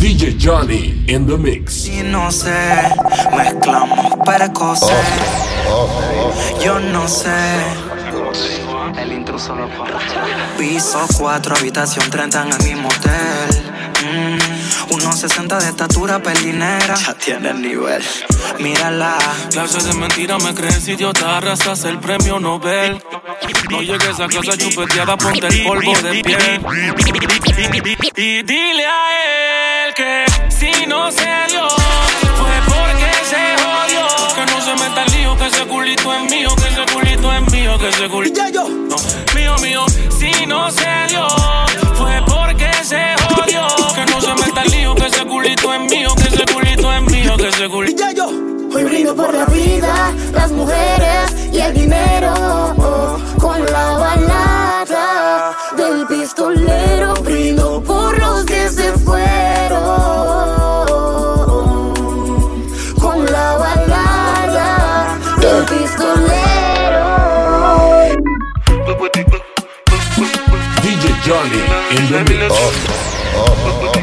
DJ 0.00 0.38
Johnny 0.40 1.04
in 1.08 1.26
the 1.26 1.36
mix. 1.36 1.86
Y 1.86 2.02
no 2.02 2.32
sé, 2.32 2.50
mezclamos 3.36 4.16
precoces. 4.24 4.90
Yo 6.64 6.80
no 6.80 7.06
sé. 7.06 7.28
El 8.98 9.12
intruso 9.12 9.54
lo 9.54 9.68
Piso 10.56 11.06
4, 11.18 11.54
habitación 11.54 12.08
30 12.08 12.42
en 12.42 12.52
el 12.52 12.62
mismo 12.64 12.88
hotel. 12.88 13.79
Mm, 15.02 15.08
1.60 15.08 15.58
de 15.60 15.68
estatura, 15.68 16.22
pelinera. 16.22 16.94
Ya 16.94 17.14
tiene 17.14 17.50
el 17.50 17.62
nivel. 17.62 18.02
Mírala. 18.58 19.18
Clases 19.50 19.84
de 19.84 19.94
mentira 19.94 20.38
me 20.38 20.54
crees 20.54 20.86
idiota, 20.88 21.36
arrasas 21.38 21.84
el 21.84 21.98
premio 21.98 22.38
Nobel. 22.38 23.02
No 23.70 23.80
llegues 23.82 24.20
a 24.20 24.28
casa 24.28 24.56
chupeteada, 24.56 25.16
ponte 25.16 25.46
el 25.46 25.64
polvo 25.64 25.92
de 26.02 26.22
pie. 26.22 26.60
Y 28.16 28.42
dile 28.42 28.86
a 28.86 29.86
él 29.86 29.94
que 29.94 30.24
si 30.50 30.86
no 30.86 31.10
se 31.10 31.28
dio, 31.48 31.68
fue 32.36 32.60
porque 32.66 33.10
se 33.24 33.56
jodió. 33.62 34.34
Que 34.34 34.52
no 34.52 34.60
se 34.60 34.74
meta 34.74 35.04
el 35.04 35.12
lío, 35.12 35.36
que 35.36 35.46
ese 35.46 35.66
culito 35.66 36.14
es 36.14 36.30
mío, 36.30 36.50
que 36.56 36.68
ese 36.68 36.92
culito 36.92 37.32
es 37.32 37.52
mío, 37.52 37.78
que 37.78 37.88
ese 37.88 38.08
culito. 38.08 38.48
yo. 38.52 38.68
No, 38.68 38.96
mío, 39.34 39.56
mío. 39.62 39.86
Si 40.18 40.46
no 40.46 40.70
se 40.70 40.88
dio, 41.08 41.26
culito 45.40 45.72
es 45.72 45.80
mío, 45.90 46.14
que 46.16 46.28
ese 46.28 46.44
culito 46.52 46.92
es 46.92 47.02
mío, 47.02 47.36
que 47.38 47.48
ese 47.48 47.68
culito. 47.68 48.04
yo. 48.14 48.26
Hoy 48.72 48.84
brindo 48.84 49.16
por 49.16 49.32
la 49.32 49.46
vida, 49.46 50.12
las 50.32 50.52
mujeres 50.52 51.34
y 51.50 51.58
el 51.58 51.72
dinero. 51.72 52.34
oh, 52.78 53.18
con 53.38 53.64
la 53.64 53.96
balada 53.96 55.56
del 55.76 56.06
pistolero. 56.06 57.14
Brindo 57.22 57.82
por 57.82 58.18
los 58.18 58.44
que 58.44 58.68
se 58.68 58.92
fueron. 58.98 59.80
Con 63.00 63.24
la 63.24 63.56
balada 63.56 65.18
del 65.40 65.64
pistolero. 65.64 67.06
DJ 70.82 71.14
Johnny 71.24 71.62
in 71.96 72.08
the 72.12 72.20
mix. 72.28 73.10
Baby, 73.32 73.99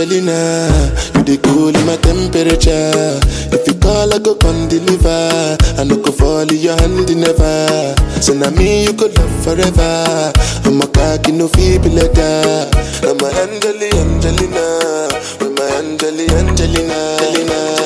Angelina, 0.00 0.70
you 1.14 1.22
the 1.24 1.36
cool 1.42 1.74
in 1.74 1.84
my 1.84 1.96
temperature. 1.96 3.18
If 3.52 3.66
you 3.66 3.74
call, 3.74 4.14
I 4.14 4.18
go 4.18 4.34
come 4.34 4.68
deliver. 4.68 5.58
I 5.76 5.84
no 5.84 5.96
go 5.96 6.12
fall 6.12 6.48
in 6.48 6.56
your 6.56 6.78
hand 6.78 7.10
never. 7.14 7.94
So 8.22 8.32
now 8.34 8.50
me 8.50 8.84
you 8.84 8.92
could 8.94 9.18
love 9.18 9.44
forever. 9.44 10.32
I'm 10.64 10.80
a 10.80 10.86
cocky 10.86 11.32
no 11.32 11.48
feeble 11.48 11.90
letter. 11.90 12.70
I'm 13.02 13.18
a 13.18 13.28
Angeli, 13.42 13.90
Angelina, 13.98 15.10
with 15.42 15.58
my 15.58 15.66
Angeli, 15.82 16.30
Angelina. 16.38 17.18
Angelina. 17.18 17.79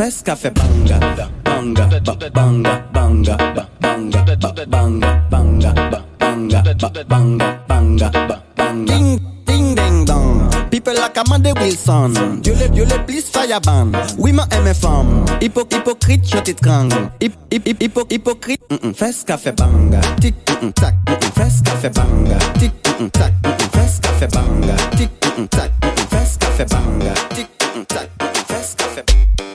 fesses 0.00 0.22
qu'a 0.22 0.34
fait 0.34 0.50
banga, 0.50 0.98
banga, 1.44 1.86
banga, 1.94 2.30
banga, 2.32 2.80
banga, 2.94 3.36
banga, 3.82 4.24
banga, 4.40 5.12
banga, 5.30 6.62
banga, 7.06 7.60
banga, 7.68 8.10
banga, 8.56 8.86
ding, 8.86 9.20
ding, 9.44 9.74
ding, 9.74 10.04
dong. 10.06 10.48
People 10.70 10.94
like 10.94 11.18
Amanda 11.18 11.52
Wilson, 11.60 12.40
you 12.42 12.54
live, 12.54 12.74
you 12.74 12.86
live, 12.86 13.06
please 13.06 13.28
fire 13.28 13.60
ban. 13.60 13.92
Women 14.16 14.46
and 14.52 14.64
my 14.64 14.72
femme, 14.72 15.26
Hypo, 15.38 15.66
hypocrite, 15.70 16.24
shut 16.26 16.48
it 16.48 16.62
gang. 16.62 16.88
Hip, 17.20 17.34
hip, 17.50 17.66
hip, 17.66 17.80
hypo, 17.82 18.06
hypocrite, 18.08 18.62
mm 18.70 18.78
-mm. 18.80 18.94
fesses 18.94 19.22
qu'a 19.22 19.36
fait 19.36 19.52
banga, 19.52 20.00
tic, 20.22 20.34
mm 20.48 20.64
-mm, 20.64 20.72
tac, 20.80 20.94
mm 20.94 21.12
-mm. 21.12 21.32
fesses 21.36 21.60
qu'a 21.60 21.76
fait 21.76 21.94
banga, 21.94 22.38
tic, 22.58 22.72
mm 22.72 23.04
-mm, 23.04 23.10
tac, 23.10 23.32
mm 23.44 23.52
-mm. 23.52 24.32
banga, 24.32 24.76
tic, 24.96 25.10
mm 25.20 25.30
-mm, 25.36 25.48
tac, 25.48 25.70
mm 25.84 25.92
-mm. 25.92 26.68
banga, 26.72 27.12
tic, 27.36 27.48
mm 27.60 27.68
-mm, 27.76 27.84
tac, 27.84 28.08
mm 28.08 28.28
-mm. 28.28 28.48
banga. 28.48 29.49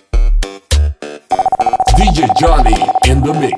DJ 2.26 2.40
Johnny 2.40 2.74
in 3.08 3.22
the 3.22 3.34
mix. 3.34 3.56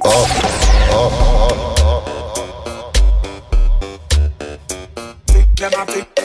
Them 5.55 5.73
a 5.73 5.85
pick. 5.85 6.17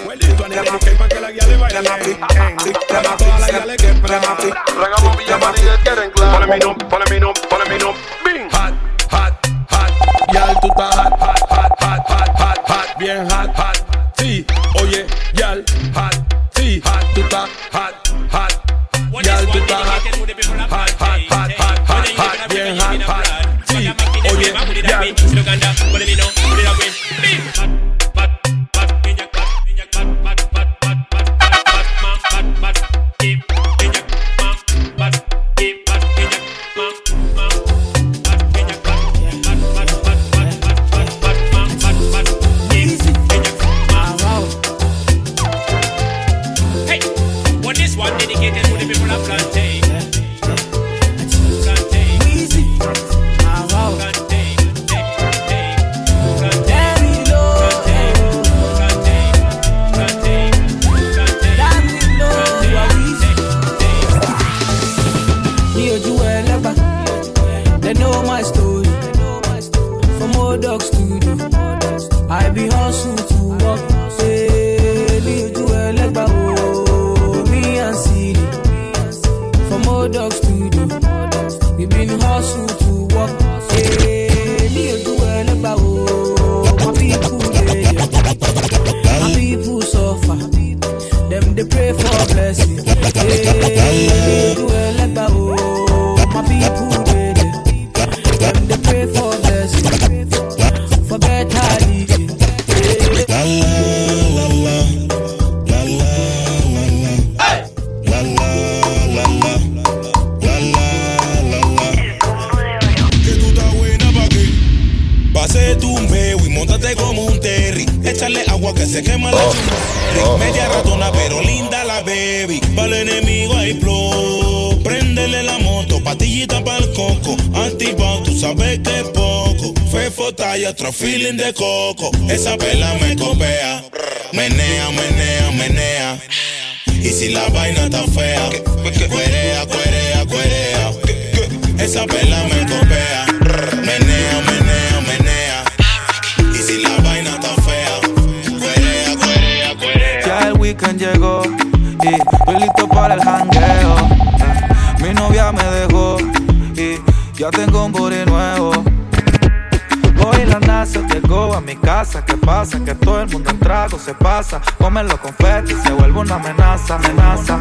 Pasa. 164.42 164.60
Comen 164.78 165.06
los 165.08 165.18
confetis, 165.20 165.76
se 165.82 165.92
vuelve 165.92 166.20
una 166.20 166.34
amenaza, 166.34 166.96
amenaza. 166.96 167.58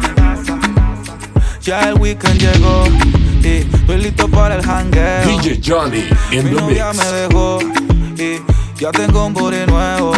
Ya 1.60 1.88
el 1.88 1.94
weekend 1.94 2.40
llegó 2.40 2.84
y 3.42 3.58
estoy 3.72 3.98
listo 3.98 4.28
para 4.28 4.56
el 4.56 4.64
hangueo. 4.68 5.24
DJ 5.24 5.60
Johnny 5.64 6.08
in 6.32 6.44
Mi 6.44 6.50
the 6.50 6.60
novia 6.60 6.92
mix. 6.92 6.98
me 6.98 7.12
dejó 7.12 7.58
y 8.18 8.80
ya 8.80 8.90
tengo 8.90 9.26
un 9.26 9.32
booty 9.34 9.64
nuevo. 9.66 10.12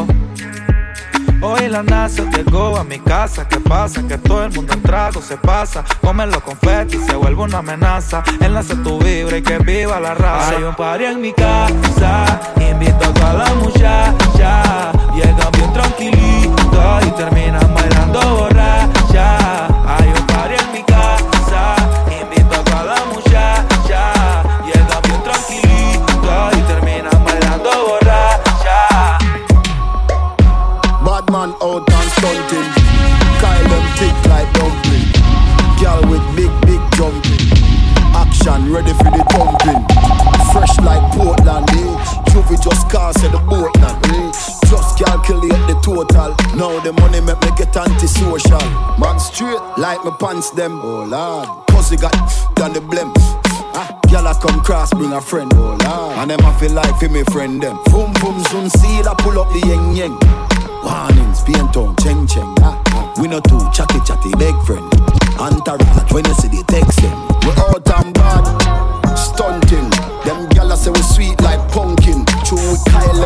Hoy 1.43 1.69
la 1.69 1.83
NASA 1.83 2.23
llegó 2.31 2.79
a 2.79 2.85
mi 2.85 2.99
casa. 2.99 3.47
¿Qué 3.47 3.61
pasa? 3.61 4.03
Que 4.09 4.17
todo 4.17 4.45
el 4.45 4.53
mundo 4.53 4.73
en 4.73 4.81
trago 4.81 5.21
se 5.21 5.37
pasa. 5.37 5.85
Comen 6.01 6.31
los 6.31 6.43
confetis, 6.43 7.05
se 7.05 7.15
vuelve 7.15 7.43
una 7.43 7.59
amenaza. 7.59 8.23
Enlace 8.41 8.75
tu 8.77 8.99
vibra 8.99 9.37
y 9.37 9.43
que 9.43 9.59
viva 9.59 10.01
la 10.01 10.15
raza. 10.15 10.57
Hay 10.57 10.63
un 10.63 10.75
party 10.75 11.05
en 11.05 11.21
mi 11.21 11.35
casa. 11.35 12.41
Invito 12.59 13.05
a 13.05 13.13
toda 13.13 13.35
la 13.35 13.55
muchacha. 13.57 14.93
Llegan 15.15 15.53
bien 15.53 15.73
tranquilito 16.75 17.07
y 17.07 17.11
terminan 17.13 17.74
pants 50.45 50.51
them. 50.51 50.81
Oh 50.83 51.05
lord, 51.05 51.67
pussy 51.69 51.97
got 51.97 52.13
done 52.55 52.73
the 52.73 52.81
blem. 52.81 53.13
Ah, 53.77 53.89
Gyal 54.07 54.31
a 54.31 54.35
come 54.35 54.61
cross, 54.63 54.93
bring 54.93 55.13
a 55.13 55.21
friend, 55.21 55.53
oh 55.55 55.77
lord. 55.85 56.19
And 56.19 56.31
them 56.31 56.41
a 56.41 56.59
feel 56.59 56.73
like 56.73 56.99
fi 56.99 57.09
me 57.09 57.23
friend 57.25 57.63
them. 57.63 57.79
Boom 57.87 58.13
boom 58.21 58.43
soon 58.45 58.71
seal 58.71 59.07
a 59.07 59.15
pull 59.17 59.39
up 59.39 59.49
the 59.53 59.61
yeng 59.61 59.97
yeng. 59.97 60.17
Warnings, 60.85 61.43
pain 61.45 61.67
town, 61.73 61.97
cheng 62.03 62.27
cheng. 62.27 62.55
Ah, 62.61 62.81
ah. 62.93 63.13
We 63.21 63.29
no 63.29 63.41
too 63.41 63.61
chatty 63.73 64.01
chatty, 64.05 64.31
big 64.39 64.57
friend. 64.67 64.85
Entourage, 65.39 66.13
when 66.13 66.25
you 66.25 66.35
see 66.35 66.49
the 66.49 66.65
text 66.69 67.01
them. 67.01 67.17
We 67.45 67.53
out 67.61 68.05
and 68.05 68.15
bad, 68.15 68.45
stunting. 69.17 69.91
Them 70.25 70.49
gyal 70.51 70.77
say 70.77 70.91
we 70.91 71.03
sweet 71.03 71.41
like 71.43 71.61
pumpkin. 71.71 72.25
True 72.45 72.59
we 72.59 72.77
Kyle 72.91 73.25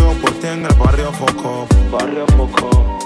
juego 0.00 0.20
por 0.20 0.30
ti 0.32 0.46
en 0.46 0.64
el 0.64 0.74
barrio 0.74 1.12
Foco. 1.12 1.66
Barrio 1.90 2.26
Foco. 2.36 2.98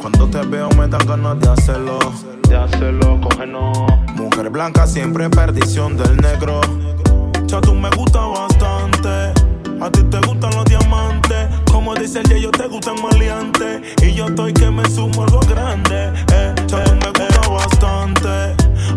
Cuando 0.00 0.28
te 0.28 0.42
veo 0.46 0.68
me 0.70 0.86
dan 0.88 1.06
ganas 1.06 1.38
de 1.40 1.48
hacerlo. 1.48 1.98
De 2.48 2.56
hacerlo, 2.56 3.20
cógenos. 3.20 3.78
Mujer 4.16 4.50
blanca, 4.50 4.86
siempre 4.86 5.28
perdición 5.30 5.96
del 5.96 6.16
negro. 6.18 6.60
Ya 7.46 7.60
tú 7.60 7.74
me 7.74 7.88
gusta 7.90 8.20
bastante. 8.20 9.08
A 9.80 9.90
ti 9.90 10.02
te 10.04 10.18
gustan 10.26 10.54
los 10.54 10.64
diamantes. 10.64 11.48
Como 11.70 11.94
dice 11.94 12.20
el 12.20 12.40
yo 12.40 12.50
te 12.50 12.66
gustan 12.66 12.96
maleantes. 13.02 13.82
Y 14.02 14.14
yo 14.14 14.26
estoy 14.26 14.52
que 14.52 14.70
me 14.70 14.88
sumo 14.90 15.24
algo 15.24 15.40
grande. 15.40 16.12
Eh, 16.32 16.54
ya 16.66 16.84
tú 16.84 16.92
me 16.94 17.06
gusta 17.06 17.48
bastante. 17.48 18.28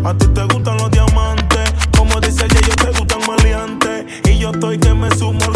A 0.04 0.14
ti 0.14 0.26
te 0.28 0.42
gustan 0.44 0.76
los 0.78 0.90
diamantes. 0.90 1.72
Como 1.96 2.20
dice 2.20 2.44
el 2.44 2.52
yo 2.52 2.74
te 2.76 2.98
gustan 2.98 3.20
maleantes. 3.26 4.04
Y 4.24 4.38
yo 4.38 4.50
estoy 4.50 4.78
que 4.78 4.92
me 4.94 5.10
sumo 5.16 5.40
algo 5.44 5.55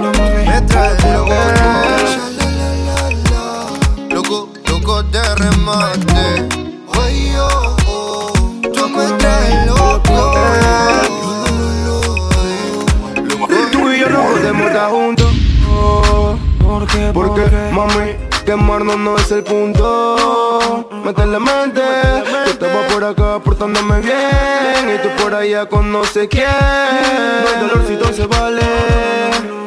Me 0.00 0.60
traes 0.62 1.04
loco. 1.12 1.34
Loco, 4.08 4.48
loco 4.66 5.02
de 5.02 5.34
remate. 5.34 6.48
Güey, 6.86 7.32
yo, 7.32 7.76
tú 8.72 8.88
me 8.88 9.06
traes 9.18 9.66
loco. 9.66 10.34
Tú 13.72 13.90
y 13.90 14.00
yo 14.00 14.08
no 14.08 14.22
podemos 14.22 14.66
estar 14.68 14.90
juntos. 14.90 15.32
¿Por 16.62 16.86
qué? 16.86 17.10
Porque, 17.12 17.42
mami, 17.70 18.16
quemarnos 18.46 18.96
no 18.96 19.16
es 19.18 19.30
el 19.32 19.44
punto. 19.44 20.88
Métele 21.04 21.38
mente. 21.38 21.82
Yo 22.46 22.50
estaba 22.50 22.86
por 22.88 23.04
acá 23.04 23.38
portándome 23.44 24.00
bien. 24.00 24.94
Y 24.94 24.98
tú 25.02 25.22
por 25.22 25.34
allá 25.34 25.66
con 25.66 25.92
no 25.92 26.04
sé 26.04 26.26
quién. 26.26 26.46
No 26.46 27.48
hay 27.50 27.68
dolorcito 27.68 28.12
se 28.14 28.26
vale. 28.26 29.59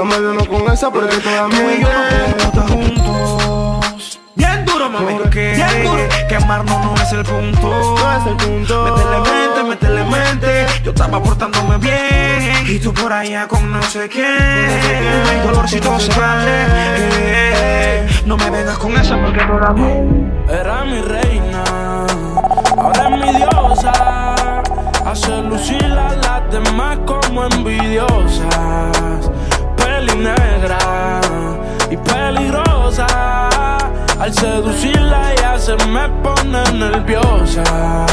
No 0.00 0.06
me 0.06 0.18
vengo 0.18 0.46
con 0.46 0.72
esa 0.72 0.90
porque 0.90 1.14
toda 1.18 1.46
mí 1.48 1.56
y 1.56 1.82
yo 1.82 1.88
no 1.92 2.08
podemos 2.08 2.42
estar 2.42 2.68
juntos. 2.70 4.18
Bien 4.34 4.64
duro, 4.64 4.88
mami. 4.88 5.18
Bien 5.30 5.84
duro. 5.84 6.08
Quemarnos 6.26 6.84
no 6.86 6.94
es 6.94 7.12
el 7.12 7.22
punto. 7.22 7.96
No 7.98 8.16
es 8.16 8.26
el 8.26 8.36
punto. 8.38 8.84
Métele 8.84 9.20
mente, 9.20 9.62
métele 9.68 10.04
mente. 10.04 10.66
Yo 10.84 10.92
estaba 10.92 11.22
portándome 11.22 11.76
bien. 11.76 12.64
Y 12.66 12.78
tú 12.78 12.94
por 12.94 13.12
allá 13.12 13.46
con 13.46 13.70
no 13.70 13.82
sé 13.82 14.08
quién. 14.08 14.24
No 15.22 15.28
hay 15.28 15.40
dolorcito 15.46 16.00
se 16.00 16.18
vale. 16.18 16.64
Eh, 16.96 18.08
No 18.24 18.38
me 18.38 18.48
vengas 18.48 18.78
con 18.78 18.96
esa 18.96 19.20
porque 19.20 19.40
tú 19.40 19.74
mí. 19.74 20.30
Era 20.48 20.82
mi 20.86 21.02
reina, 21.02 21.62
ahora 22.78 23.02
es 23.04 23.10
mi 23.10 23.36
diosa. 23.36 24.62
Hace 25.04 25.42
lucir 25.42 25.84
a 25.84 26.14
las 26.14 26.50
demás 26.50 26.96
como 27.04 27.44
envidiosas. 27.44 29.30
Peli 30.00 30.16
negra 30.16 31.20
y 31.90 31.96
peligrosa. 31.98 33.06
Al 34.18 34.32
seducirla 34.32 35.32
ella 35.34 35.58
se 35.58 35.76
me 35.88 36.08
pone 36.22 36.62
nerviosa. 36.72 38.06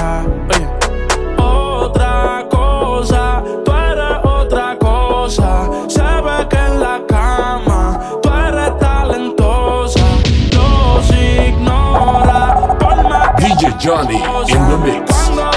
Otra 1.38 2.46
cosa, 2.50 3.42
tú 3.64 3.72
eres 3.72 4.18
otra 4.26 4.78
cosa. 4.78 5.70
Se 5.88 6.02
ve 6.02 6.48
que 6.50 6.58
en 6.58 6.82
la 6.82 7.00
cama 7.08 8.02
tú 8.22 8.30
eres 8.34 8.78
talentosa. 8.80 10.04
Los 10.52 11.10
ignora 11.10 12.76
por 12.80 13.02
más 13.10 13.34
DJ 13.38 13.74
Johnny 13.82 14.18
in 14.18 14.68
the 14.68 14.78
mix. 14.84 15.57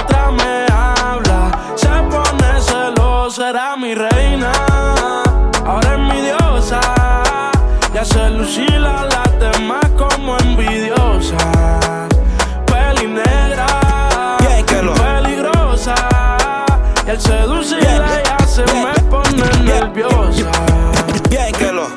Y 8.41 8.43
hace 8.43 8.57
lucir 8.57 8.85
a 8.85 9.05
las 9.05 9.39
demás 9.39 9.85
como 9.95 10.35
envidiosa. 10.39 11.37
Peli 12.65 13.07
negra, 13.07 13.67
peligrosa. 14.95 15.95
Y 17.05 17.09
al 17.11 17.21
seducirla 17.21 18.23
ya 18.23 18.47
se 18.47 18.63
me 18.63 18.93
pone 19.11 19.43
nerviosa. 19.63 20.49
Bien 21.29 21.51
que 21.53 21.71
lo 21.71 21.87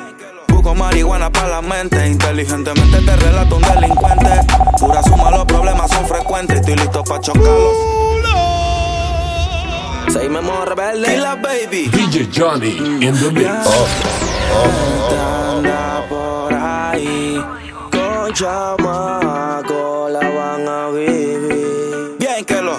busco 0.49 0.75
marihuana 0.75 1.31
para 1.31 1.49
la 1.49 1.63
mente. 1.63 2.07
Inteligentemente 2.07 3.01
te 3.01 3.17
relato 3.17 3.57
un 3.57 3.63
delincuente. 3.63 4.41
Pura 4.79 5.03
suma, 5.03 5.31
los 5.31 5.47
problemas 5.47 5.91
son 5.91 6.07
frecuentes. 6.07 6.61
Estoy 6.61 6.77
listo 6.77 7.03
para 7.05 7.21
chocarlos. 7.23 8.24
Seguimos 10.15 10.69
rebelde. 10.69 11.13
Y 11.13 11.17
la 11.17 11.35
baby. 11.35 11.89
DJ 11.89 12.29
Johnny 12.33 12.69
in 13.05 13.13
the 13.19 13.33
mix. 13.33 13.49
Anda 15.51 16.07
por 16.09 16.55
ahí 16.55 17.43
con 17.91 18.33
chamaco, 18.33 20.09
la 20.09 20.21
van 20.21 20.69
a 20.69 20.91
vivir. 20.91 22.17
Bien 22.21 22.45
que 22.45 22.63
lo 22.63 22.77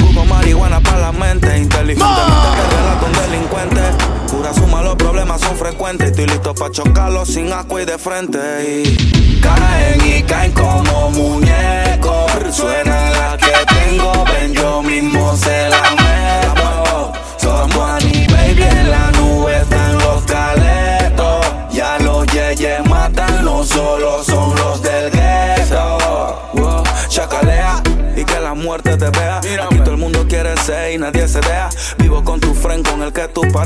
busco 0.00 0.24
marihuana 0.26 0.80
para 0.80 1.00
la 1.00 1.12
mente. 1.12 1.58
Inteligentemente 1.58 2.48
te 2.70 2.76
relato 2.76 3.06
un 3.06 3.12
delincuente. 3.12 3.80
Pura 4.30 4.54
suma, 4.54 4.80
los 4.80 4.94
problemas 4.94 5.40
son 5.40 5.56
frecuentes. 5.56 6.12
Estoy 6.12 6.26
listo 6.26 6.54
para 6.54 6.70
chocarlos 6.70 7.26
sin 7.26 7.52
asco 7.52 7.80
y 7.80 7.86
de 7.86 7.98
frente. 7.98 8.38
Y 8.84 9.40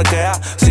el 0.00 0.61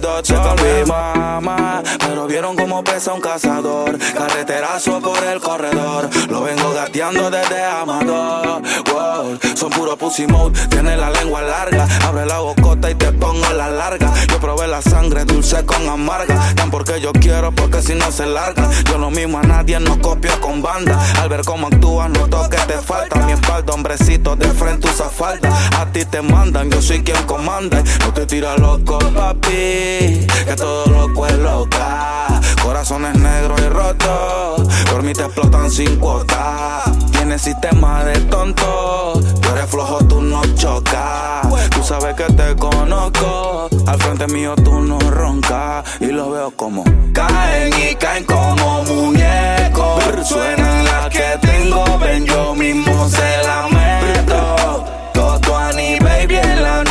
mi 0.00 0.84
mamá. 0.86 1.82
Pero 1.98 2.26
vieron 2.26 2.54
cómo 2.54 2.84
pesa 2.84 3.14
un 3.14 3.20
cazador. 3.20 3.98
Carreterazo 3.98 5.00
por 5.00 5.22
el 5.24 5.40
corredor. 5.40 6.10
Lo 6.28 6.42
vengo 6.42 6.72
gateando 6.72 7.30
desde 7.30 7.64
Amador. 7.64 8.62
Wow, 8.92 9.38
son 9.54 9.70
puro 9.70 9.96
pussy 9.96 10.26
mode. 10.26 10.58
Tiene 10.68 10.96
la 10.96 11.10
lengua 11.10 11.40
larga. 11.42 11.86
Abre 12.04 12.26
la 12.26 12.40
bocota 12.40 12.90
y 12.90 12.94
te 12.94 13.10
pongo 13.12 13.48
la 13.54 13.70
larga. 13.70 14.12
Yo 14.28 14.38
probé 14.38 14.66
la 14.66 14.82
sangre 14.82 15.24
dulce 15.24 15.64
con 15.64 15.88
amarga. 15.88 16.54
Tan 16.54 16.70
porque 16.70 17.00
yo 17.00 17.12
quiero, 17.12 17.52
porque 17.52 17.80
si 17.80 17.94
no 17.94 18.10
se 18.12 18.26
larga. 18.26 18.68
Yo 18.90 18.98
lo 18.98 19.10
mismo 19.10 19.38
a 19.38 19.42
nadie, 19.42 19.80
no 19.80 19.98
copio 20.00 20.38
con 20.40 20.60
banda. 20.60 20.98
Al 21.20 21.28
ver 21.28 21.42
cómo 21.42 21.68
actúas, 21.68 22.10
noto 22.10 22.48
que 22.50 22.58
te 22.58 22.78
falta. 22.78 23.18
Mi 23.20 23.32
espalda, 23.32 23.72
hombrecito, 23.72 24.36
de 24.36 24.48
frente 24.48 24.88
usa 24.88 25.08
falda. 25.08 25.50
A 25.80 25.86
ti 25.86 26.04
te 26.04 26.20
mandan, 26.20 26.70
yo 26.70 26.82
soy 26.82 27.02
quien 27.02 27.22
comanda. 27.24 27.82
No 28.00 28.12
te 28.12 28.26
tira 28.26 28.56
loco, 28.56 28.98
papi. 28.98 29.85
Que 29.86 30.56
todo 30.56 30.86
loco 30.86 31.26
es 31.26 31.38
loca. 31.38 32.40
Corazones 32.62 33.16
negros 33.16 33.60
y 33.60 33.68
rotos. 33.68 34.68
Por 34.90 35.02
mí 35.04 35.12
te 35.12 35.22
explotan 35.22 35.70
sin 35.70 35.96
cuota. 35.96 36.82
Tienes 37.12 37.42
sistema 37.42 38.02
de 38.04 38.18
tonto. 38.22 39.20
Tú 39.40 39.48
eres 39.50 39.70
flojo, 39.70 39.98
tú 40.06 40.20
no 40.20 40.42
chocas. 40.56 41.46
Tú 41.70 41.82
sabes 41.84 42.16
que 42.16 42.24
te 42.32 42.56
conozco. 42.56 43.68
Al 43.86 43.98
frente 44.02 44.26
mío 44.26 44.56
tú 44.56 44.80
no 44.80 44.98
roncas. 44.98 45.84
Y 46.00 46.06
lo 46.06 46.30
veo 46.32 46.50
como 46.50 46.82
caen 47.12 47.72
y 47.78 47.94
caen 47.94 48.24
como 48.24 48.82
muñecos. 48.82 50.02
Suena 50.24 50.82
la 50.82 51.08
que 51.08 51.38
tengo, 51.40 51.84
ven 51.98 52.26
yo 52.26 52.54
mismo 52.56 53.08
se 53.08 53.42
la 53.44 53.68
meto. 53.68 54.84
Toto 55.12 55.56
Annie, 55.56 56.00
baby, 56.00 56.36
en 56.36 56.62
la 56.62 56.82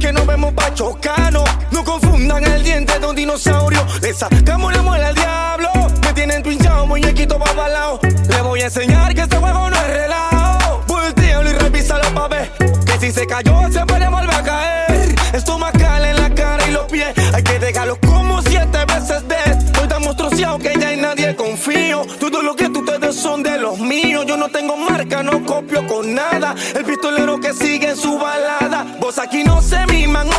que 0.00 0.12
nos 0.12 0.26
vemos 0.26 0.52
pa' 0.54 0.74
chocarnos. 0.74 1.44
No 1.70 1.84
confundan 1.84 2.44
el 2.44 2.62
diente 2.62 2.98
de 2.98 3.06
un 3.06 3.14
dinosaurio. 3.14 3.86
Le 4.00 4.12
sacamos 4.14 4.72
la 4.72 4.82
muela 4.82 5.08
al 5.08 5.14
diablo. 5.14 5.70
Me 6.02 6.12
tienen 6.14 6.42
pinchado, 6.42 6.86
muñequito 6.86 7.38
babalao. 7.38 8.00
Le 8.02 8.40
voy 8.40 8.62
a 8.62 8.64
enseñar 8.64 9.14
que 9.14 9.20
este 9.20 9.36
juego 9.36 9.70
no 9.70 9.76
es 9.76 9.86
relajo. 9.86 10.82
Voltealo 10.86 11.50
y 11.50 11.52
revísalo 11.52 12.14
pa' 12.14 12.28
ver. 12.28 12.50
Que 12.86 12.98
si 12.98 13.12
se 13.12 13.26
cayó, 13.26 13.70
se 13.70 13.84
puede 13.86 13.99
los 23.70 23.78
míos. 23.78 24.24
Yo 24.26 24.36
no 24.36 24.48
tengo 24.48 24.76
marca, 24.76 25.22
no 25.22 25.44
copio 25.44 25.86
con 25.86 26.14
nada. 26.14 26.54
El 26.74 26.84
pistolero 26.84 27.40
que 27.40 27.52
sigue 27.54 27.90
en 27.90 27.96
su 27.96 28.18
balada. 28.18 28.96
Vos 29.00 29.18
aquí 29.18 29.44
no 29.44 29.62
se 29.62 29.86
miman 29.86 30.29